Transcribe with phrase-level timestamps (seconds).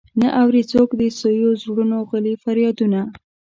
[0.21, 3.01] نه اوري څوک د سويو زړونو غلي فريادونه.